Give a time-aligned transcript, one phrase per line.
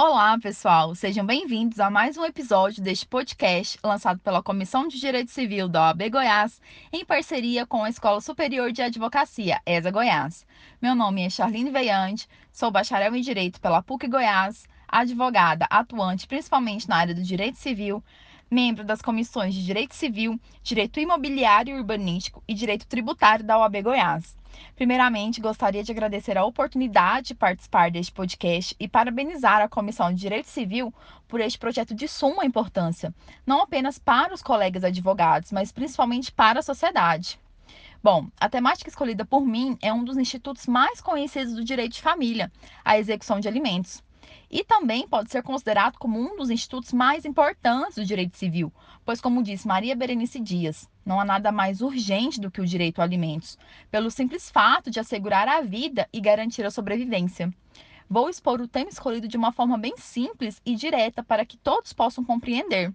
[0.00, 0.94] Olá, pessoal!
[0.94, 5.88] Sejam bem-vindos a mais um episódio deste podcast lançado pela Comissão de Direito Civil da
[5.88, 6.62] OAB Goiás,
[6.92, 10.46] em parceria com a Escola Superior de Advocacia, ESA Goiás.
[10.80, 16.88] Meu nome é Charlene Veiante, sou bacharel em Direito pela PUC Goiás, advogada atuante principalmente
[16.88, 18.00] na área do direito civil,
[18.48, 23.82] membro das comissões de Direito Civil, Direito Imobiliário e Urbanístico e Direito Tributário da OAB
[23.82, 24.37] Goiás.
[24.74, 30.20] Primeiramente, gostaria de agradecer a oportunidade de participar deste podcast e parabenizar a Comissão de
[30.20, 30.92] Direito Civil
[31.26, 33.14] por este projeto de suma importância,
[33.46, 37.38] não apenas para os colegas advogados, mas principalmente para a sociedade.
[38.02, 42.02] Bom, a temática escolhida por mim é um dos institutos mais conhecidos do direito de
[42.02, 42.50] família,
[42.84, 44.02] a execução de alimentos
[44.50, 48.72] e também pode ser considerado como um dos institutos mais importantes do direito civil,
[49.04, 53.00] pois, como disse Maria Berenice Dias, não há nada mais urgente do que o direito
[53.00, 53.58] a alimentos,
[53.90, 57.52] pelo simples fato de assegurar a vida e garantir a sobrevivência.
[58.08, 61.92] Vou expor o tema escolhido de uma forma bem simples e direta para que todos
[61.92, 62.94] possam compreender.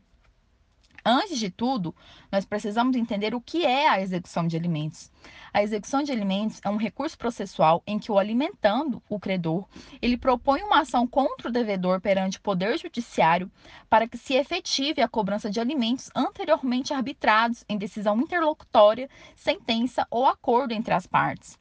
[1.05, 1.93] Antes de tudo,
[2.31, 5.11] nós precisamos entender o que é a execução de alimentos.
[5.53, 9.67] A execução de alimentos é um recurso processual em que o alimentando, o credor,
[10.01, 13.51] ele propõe uma ação contra o devedor perante o Poder Judiciário
[13.89, 20.25] para que se efetive a cobrança de alimentos anteriormente arbitrados em decisão interlocutória, sentença ou
[20.25, 21.59] acordo entre as partes.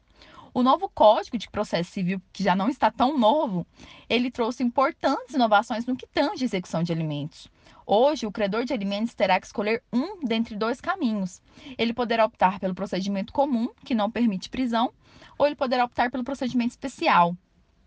[0.54, 3.66] O novo Código de Processo Civil, que já não está tão novo,
[4.08, 7.50] ele trouxe importantes inovações no que tange execução de alimentos.
[7.86, 11.42] Hoje, o credor de alimentos terá que escolher um dentre dois caminhos.
[11.76, 14.92] Ele poderá optar pelo procedimento comum, que não permite prisão,
[15.38, 17.36] ou ele poderá optar pelo procedimento especial.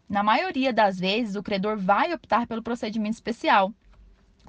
[0.08, 3.74] Na maioria das vezes, o credor vai optar pelo procedimento especial.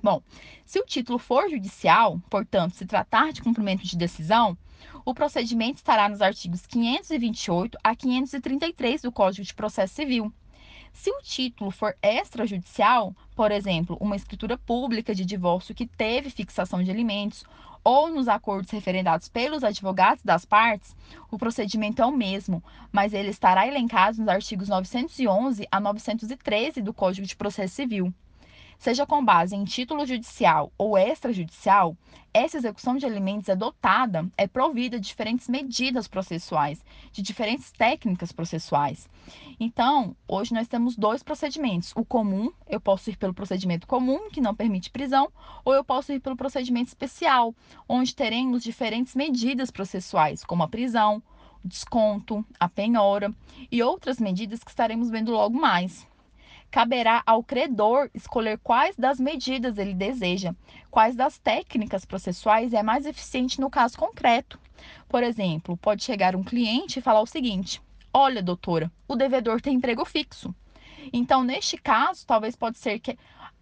[0.03, 0.23] Bom,
[0.65, 4.57] se o título for judicial, portanto, se tratar de cumprimento de decisão,
[5.05, 10.33] o procedimento estará nos artigos 528 a 533 do Código de Processo Civil.
[10.97, 16.83] Se o título for extrajudicial, por exemplo, uma escritura pública de divórcio que teve fixação
[16.83, 17.45] de alimentos,
[17.85, 20.97] ou nos acordos referendados pelos advogados das partes,
[21.31, 26.95] o procedimento é o mesmo, mas ele estará elencado nos artigos 911 a 913 do
[26.95, 28.13] Código de Processo Civil
[28.79, 31.97] seja com base em título judicial ou extrajudicial,
[32.33, 38.31] essa execução de alimentos é dotada, é provida de diferentes medidas processuais, de diferentes técnicas
[38.31, 39.09] processuais.
[39.59, 41.93] Então, hoje nós temos dois procedimentos.
[41.97, 45.33] O comum, eu posso ir pelo procedimento comum, que não permite prisão,
[45.65, 47.55] ou eu posso ir pelo procedimento especial,
[47.89, 51.23] onde teremos diferentes medidas processuais, como a prisão,
[51.65, 53.35] desconto, a penhora
[53.73, 56.07] e outras medidas que estaremos vendo logo mais
[56.71, 60.55] caberá ao credor escolher quais das medidas ele deseja,
[60.91, 64.59] quais das técnicas processuais é mais eficiente no caso concreto.
[65.09, 67.81] Por exemplo, pode chegar um cliente e falar o seguinte:
[68.13, 70.55] Olha, doutora, o devedor tem emprego fixo.
[71.13, 73.17] Então, neste caso, talvez pode ser que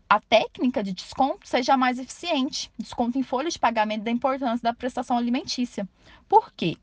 [0.09, 4.73] a técnica de desconto seja mais eficiente, desconto em folha de pagamento da importância da
[4.73, 5.89] prestação alimentícia.
[6.29, 6.77] Por quê?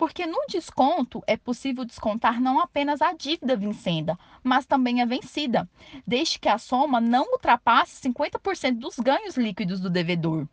[0.00, 5.68] Porque no desconto é possível descontar não apenas a dívida vencida, mas também a vencida,
[6.06, 10.48] desde que a soma não ultrapasse 50% dos ganhos líquidos do devedor.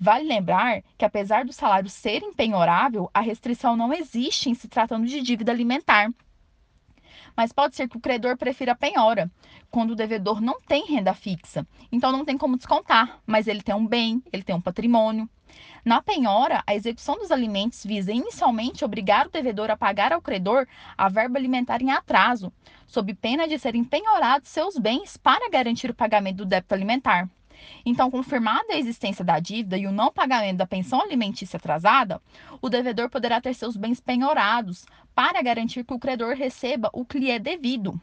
[0.00, 5.06] Vale lembrar que, apesar do salário ser empenhorável, a restrição não existe em se tratando
[5.06, 6.12] de dívida alimentar.
[7.36, 9.30] Mas pode ser que o credor prefira a penhora,
[9.70, 11.64] quando o devedor não tem renda fixa.
[11.92, 15.30] Então não tem como descontar, mas ele tem um bem, ele tem um patrimônio.
[15.84, 20.66] Na penhora, a execução dos alimentos visa inicialmente obrigar o devedor a pagar ao credor
[20.96, 22.52] a verba alimentar em atraso,
[22.86, 27.28] sob pena de serem penhorados seus bens para garantir o pagamento do débito alimentar.
[27.84, 32.20] Então, confirmada a existência da dívida e o não pagamento da pensão alimentícia atrasada,
[32.60, 34.84] o devedor poderá ter seus bens penhorados
[35.14, 38.00] para garantir que o credor receba o que lhe é devido.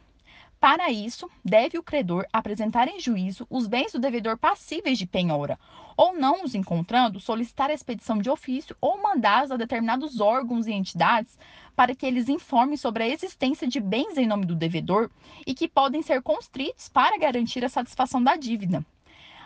[0.60, 5.58] Para isso, deve o credor apresentar em juízo os bens do devedor passíveis de penhora,
[5.96, 10.72] ou não os encontrando, solicitar a expedição de ofício ou mandá-los a determinados órgãos e
[10.72, 11.38] entidades
[11.74, 15.10] para que eles informem sobre a existência de bens em nome do devedor
[15.46, 18.84] e que podem ser constritos para garantir a satisfação da dívida.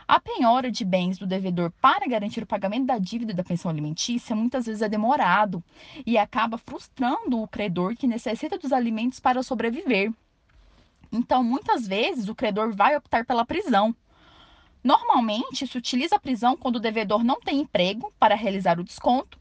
[0.08, 4.34] A penhora de bens do devedor para garantir o pagamento da dívida da pensão alimentícia
[4.34, 5.62] muitas vezes é demorado
[6.04, 10.12] e acaba frustrando o credor que necessita dos alimentos para sobreviver.
[11.14, 13.94] Então, muitas vezes, o credor vai optar pela prisão.
[14.82, 19.38] Normalmente, se utiliza a prisão quando o devedor não tem emprego para realizar o desconto,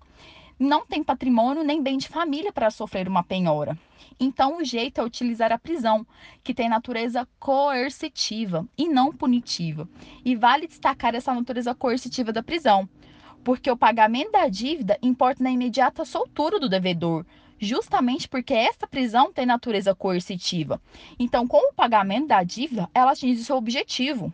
[0.59, 3.75] não tem patrimônio nem bem de família para sofrer uma penhora.
[4.19, 6.05] Então, o jeito é utilizar a prisão,
[6.43, 9.89] que tem natureza coercitiva e não punitiva.
[10.23, 12.87] E vale destacar essa natureza coercitiva da prisão,
[13.43, 17.25] porque o pagamento da dívida importa na imediata soltura do devedor,
[17.63, 20.81] justamente porque esta prisão tem natureza coercitiva.
[21.17, 24.33] Então, com o pagamento da dívida, ela atinge seu objetivo.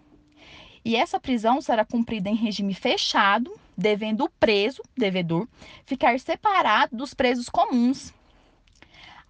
[0.84, 5.48] E essa prisão será cumprida em regime fechado, devendo o preso, devedor,
[5.86, 8.14] ficar separado dos presos comuns.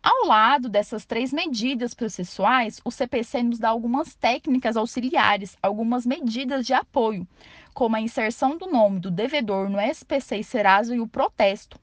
[0.02, 6.66] Ao lado dessas três medidas processuais, o CPC nos dá algumas técnicas auxiliares, algumas medidas
[6.66, 7.28] de apoio,
[7.74, 11.78] como a inserção do nome do devedor no SPC e Serasa e o protesto.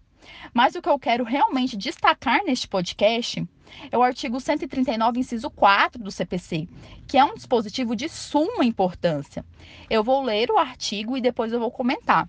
[0.52, 3.46] Mas o que eu quero realmente destacar neste podcast
[3.90, 6.68] é o artigo 139, inciso 4 do CPC,
[7.06, 9.44] que é um dispositivo de suma importância.
[9.90, 12.28] Eu vou ler o artigo e depois eu vou comentar.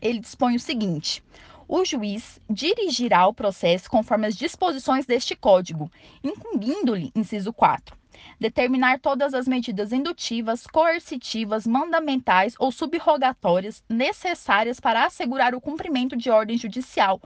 [0.00, 1.22] Ele dispõe o seguinte:
[1.68, 5.90] o juiz dirigirá o processo conforme as disposições deste Código,
[6.22, 7.96] incumbindo-lhe, inciso 4,
[8.38, 16.30] determinar todas as medidas indutivas, coercitivas, mandamentais ou subrogatórias necessárias para assegurar o cumprimento de
[16.30, 17.20] ordem judicial,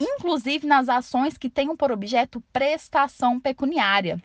[0.00, 4.20] inclusive nas ações que tenham por objeto prestação pecuniária.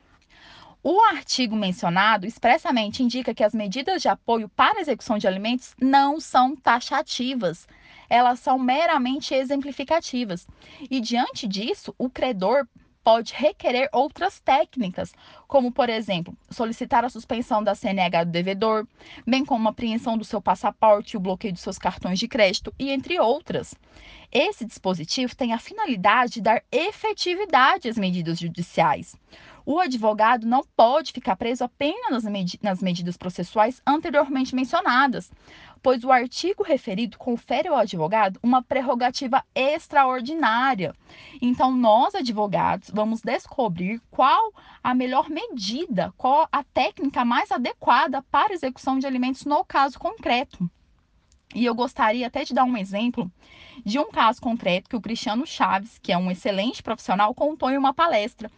[0.83, 5.75] O artigo mencionado expressamente indica que as medidas de apoio para a execução de alimentos
[5.79, 7.67] não são taxativas,
[8.09, 10.47] elas são meramente exemplificativas.
[10.89, 12.67] E diante disso, o credor
[13.03, 15.13] pode requerer outras técnicas,
[15.47, 18.87] como, por exemplo, solicitar a suspensão da CNH do devedor,
[19.25, 22.89] bem como a apreensão do seu passaporte o bloqueio dos seus cartões de crédito, e
[22.91, 23.75] entre outras.
[24.31, 29.15] Esse dispositivo tem a finalidade de dar efetividade às medidas judiciais.
[29.65, 35.31] O advogado não pode ficar preso apenas nas, med nas medidas processuais anteriormente mencionadas,
[35.81, 40.93] pois o artigo referido confere ao advogado uma prerrogativa extraordinária.
[41.41, 48.53] Então, nós, advogados, vamos descobrir qual a melhor medida, qual a técnica mais adequada para
[48.53, 50.69] execução de alimentos no caso concreto.
[51.53, 53.29] E eu gostaria até de dar um exemplo
[53.85, 57.77] de um caso concreto que o Cristiano Chaves, que é um excelente profissional, contou em
[57.77, 58.49] uma palestra.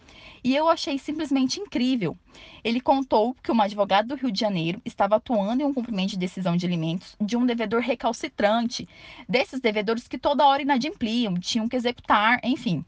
[0.43, 2.17] E eu achei simplesmente incrível.
[2.63, 6.17] Ele contou que uma advogada do Rio de Janeiro estava atuando em um cumprimento de
[6.17, 8.87] decisão de alimentos de um devedor recalcitrante,
[9.27, 12.83] desses devedores que toda hora inadimpliam, tinham que executar, enfim.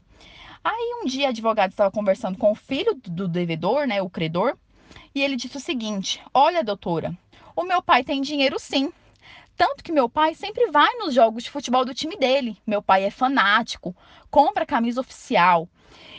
[0.62, 4.56] Aí um dia a advogada estava conversando com o filho do devedor, né, o credor,
[5.14, 7.16] e ele disse o seguinte: Olha, doutora,
[7.54, 8.92] o meu pai tem dinheiro sim,
[9.56, 12.58] tanto que meu pai sempre vai nos jogos de futebol do time dele.
[12.66, 13.96] Meu pai é fanático,
[14.30, 15.68] compra camisa oficial.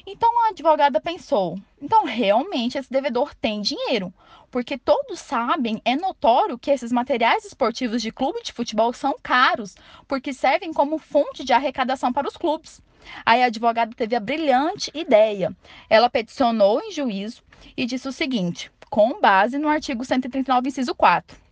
[0.06, 4.12] Então a advogada pensou: então realmente esse devedor tem dinheiro,
[4.50, 9.76] porque todos sabem, é notório que esses materiais esportivos de clube de futebol são caros,
[10.08, 12.82] porque servem como fonte de arrecadação para os clubes.
[13.26, 15.56] Aí a advogada teve a brilhante ideia.
[15.90, 17.44] Ela peticionou em juízo
[17.76, 21.47] e disse o seguinte, com base no artigo 139, inciso 4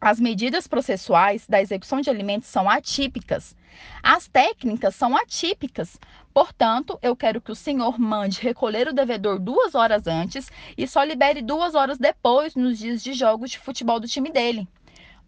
[0.00, 3.54] as medidas processuais da execução de alimentos são atípicas.
[4.02, 5.98] As técnicas são atípicas.
[6.32, 11.02] Portanto, eu quero que o senhor mande recolher o devedor duas horas antes e só
[11.02, 14.66] libere duas horas depois nos dias de jogos de futebol do time dele.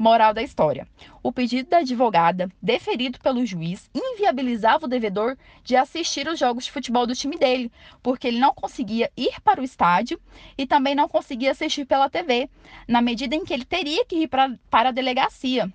[0.03, 0.89] Moral da história:
[1.23, 6.73] o pedido da advogada, deferido pelo juiz, inviabilizava o devedor de assistir os jogos de
[6.73, 7.71] futebol do time dele,
[8.03, 10.21] porque ele não conseguia ir para o estádio
[10.59, 12.51] e também não conseguia assistir pela TV,
[12.89, 15.73] na medida em que ele teria que ir para, para a delegacia.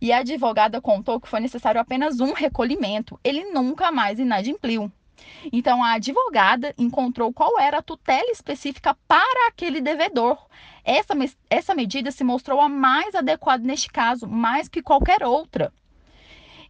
[0.00, 4.92] E a advogada contou que foi necessário apenas um recolhimento, ele nunca mais inadimpliu.
[5.52, 10.38] Então, a advogada encontrou qual era a tutela específica para aquele devedor.
[10.84, 11.14] Essa,
[11.50, 15.72] essa medida se mostrou a mais adequada neste caso, mais que qualquer outra.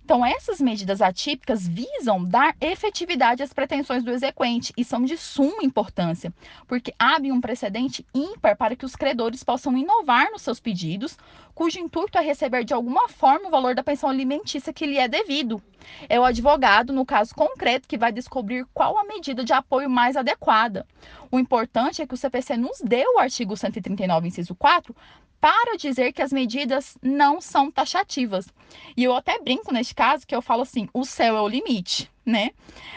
[0.07, 5.65] Então, essas medidas atípicas visam dar efetividade às pretensões do exequente e são de suma
[5.65, 6.33] importância,
[6.69, 11.19] porque abrem um precedente ímpar para que os credores possam inovar nos seus pedidos,
[11.57, 15.09] cujo intuito é receber de alguma forma o valor da pensão alimentícia que lhe é
[15.09, 15.61] devido.
[16.07, 20.17] É o advogado, no caso concreto, que vai descobrir qual a medida de apoio mais
[20.17, 20.87] adequada.
[21.33, 24.95] O importante é que o CPC nos deu o artigo 139, inciso 4,
[25.41, 28.47] para dizer que as medidas não são taxativas.
[28.95, 32.11] E eu até brinco neste caso que eu falo assim: o céu é o limite,
[32.27, 32.51] né?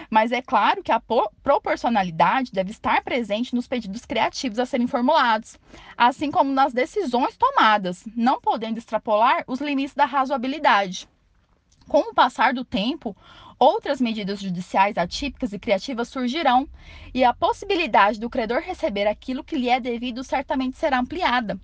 [0.10, 1.02] Mas é claro que a
[1.44, 5.58] proporcionalidade deve estar presente nos pedidos criativos a serem formulados,
[5.96, 11.08] assim como nas decisões tomadas, não podendo extrapolar os limites da razoabilidade.
[11.88, 13.16] Com o passar do tempo,
[13.60, 16.68] outras medidas judiciais atípicas e criativas surgirão,
[17.14, 21.60] e a possibilidade do credor receber aquilo que lhe é devido certamente será ampliada.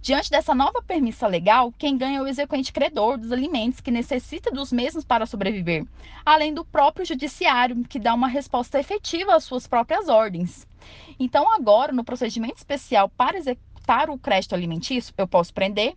[0.00, 4.50] Diante dessa nova permissa legal, quem ganha é o exequente credor dos alimentos, que necessita
[4.50, 5.86] dos mesmos para sobreviver,
[6.24, 10.66] além do próprio judiciário, que dá uma resposta efetiva às suas próprias ordens.
[11.18, 15.94] Então, agora, no procedimento especial para executar o crédito alimentício, eu posso prender,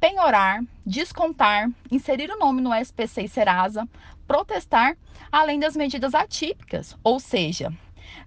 [0.00, 3.88] penhorar, descontar, inserir o nome no SPC e Serasa,
[4.26, 4.96] protestar
[5.30, 7.72] além das medidas atípicas, ou seja,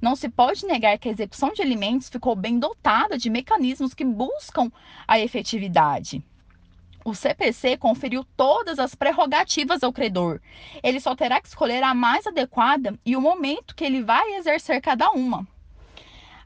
[0.01, 4.05] não se pode negar que a execução de alimentos ficou bem dotada de mecanismos que
[4.05, 4.71] buscam
[5.07, 6.24] a efetividade.
[7.05, 10.39] O CPC conferiu todas as prerrogativas ao credor.
[10.83, 14.81] Ele só terá que escolher a mais adequada e o momento que ele vai exercer
[14.81, 15.48] cada uma.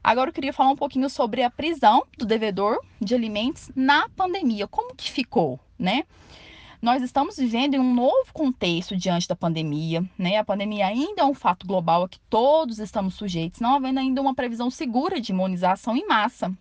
[0.02, 4.68] Agora eu queria falar um pouquinho sobre a prisão do devedor de alimentos na pandemia.
[4.68, 6.04] Como que ficou, né?
[6.84, 10.36] Nós estamos vivendo em um novo contexto diante da pandemia, né?
[10.36, 14.20] A pandemia ainda é um fato global a que todos estamos sujeitos, não havendo ainda
[14.20, 16.52] uma previsão segura de imunização em massa.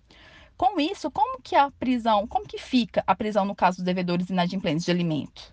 [0.56, 4.30] Com isso, como que a prisão, como que fica a prisão no caso dos devedores
[4.30, 5.51] inadimplentes de alimentos?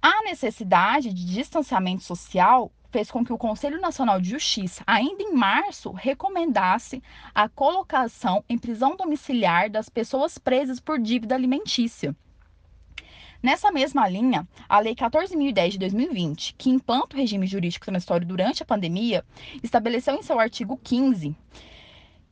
[0.00, 5.34] A necessidade de distanciamento social fez com que o Conselho Nacional de Justiça, ainda em
[5.34, 7.02] março, recomendasse
[7.34, 12.16] a colocação em prisão domiciliar das pessoas presas por dívida alimentícia.
[13.42, 18.62] Nessa mesma linha, a Lei 14.010 de 2020, que implanta o regime jurídico transitório durante
[18.62, 19.24] a pandemia,
[19.62, 21.34] estabeleceu em seu artigo 15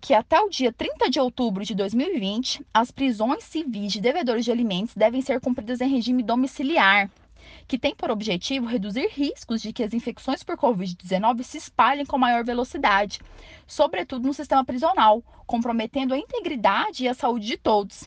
[0.00, 4.52] que até o dia 30 de outubro de 2020, as prisões civis de devedores de
[4.52, 7.10] alimentos devem ser cumpridas em regime domiciliar,
[7.66, 12.18] que tem por objetivo reduzir riscos de que as infecções por Covid-19 se espalhem com
[12.18, 13.18] maior velocidade,
[13.66, 18.06] sobretudo no sistema prisional, comprometendo a integridade e a saúde de todos.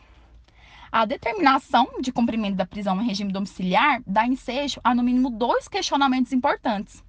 [0.91, 5.67] A determinação de cumprimento da prisão em regime domiciliar dá ensejo a, no mínimo, dois
[5.67, 7.03] questionamentos importantes.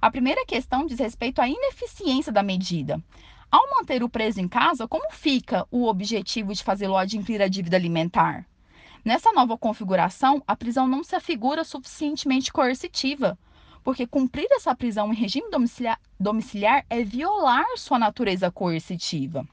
[0.00, 3.02] A primeira questão diz respeito à ineficiência da medida.
[3.50, 7.76] Ao manter o preso em casa, como fica o objetivo de fazê-lo adquirir a dívida
[7.76, 8.46] alimentar?
[9.04, 13.38] Nessa nova configuração, a prisão não se afigura suficientemente coercitiva,
[13.82, 19.46] porque cumprir essa prisão em regime domiciliar, domiciliar é violar sua natureza coercitiva.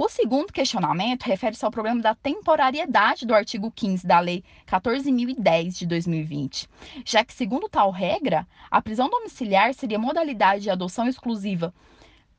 [0.00, 5.86] O segundo questionamento refere-se ao problema da temporariedade do artigo 15 da Lei 14.010 de
[5.86, 6.68] 2020,
[7.04, 11.74] já que, segundo tal regra, a prisão domiciliar seria modalidade de adoção exclusiva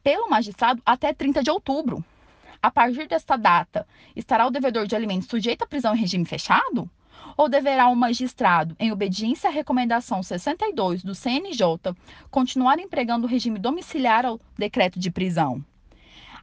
[0.02, 2.02] pelo magistrado até 30 de outubro,
[2.64, 3.86] a partir desta data,
[4.16, 6.90] estará o devedor de alimentos sujeito à prisão em regime fechado?
[7.36, 11.94] Ou deverá o magistrado, em obediência à recomendação 62 do CNJ,
[12.32, 15.62] continuar empregando o regime domiciliar ao decreto de prisão?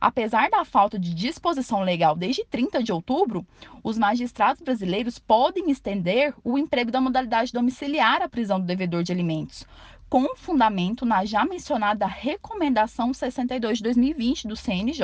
[0.00, 3.46] Apesar da falta de disposição legal desde 30 de outubro,
[3.82, 9.12] os magistrados brasileiros podem estender o emprego da modalidade domiciliar à prisão do devedor de
[9.12, 9.66] alimentos,
[10.08, 15.02] com fundamento na já mencionada Recomendação 62 de 2020 do CNJ,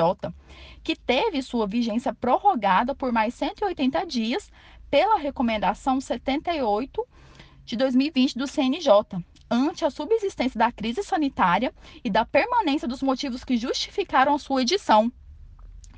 [0.83, 4.51] que teve sua vigência prorrogada por mais 180 dias
[4.89, 7.05] pela Recomendação 78
[7.65, 8.89] de 2020 do CNJ,
[9.53, 11.71] ante a subsistência da crise sanitária
[12.03, 15.11] e da permanência dos motivos que justificaram a sua edição.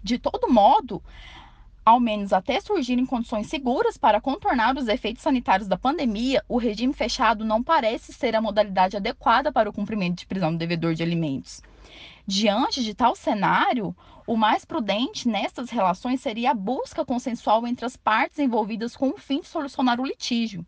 [0.03, 1.01] De todo modo,
[1.85, 6.93] ao menos até surgirem condições seguras para contornar os efeitos sanitários da pandemia, o regime
[6.93, 11.01] fechado não parece ser a modalidade adequada para o cumprimento de prisão do devedor de
[11.01, 11.61] alimentos.
[12.27, 13.95] Diante de tal cenário,
[14.27, 19.17] o mais prudente nestas relações seria a busca consensual entre as partes envolvidas com o
[19.17, 20.65] fim de solucionar o litígio.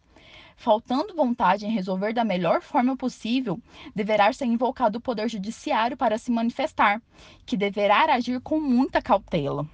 [0.59, 3.61] Faltando vontade em resolver da melhor forma possível,
[3.95, 6.99] deverá ser invocado o Poder Judiciário para se manifestar,
[7.45, 9.67] que deverá agir com muita cautela.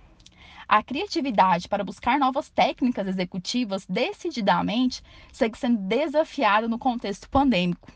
[0.67, 7.89] A criatividade para buscar novas técnicas executivas decididamente segue sendo desafiada no contexto pandêmico.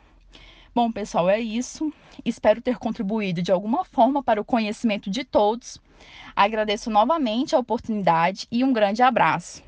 [0.74, 1.92] Bom, pessoal, é isso.
[2.24, 5.78] Espero ter contribuído de alguma forma para o conhecimento de todos.
[6.34, 9.62] Agradeço novamente a oportunidade e um grande abraço.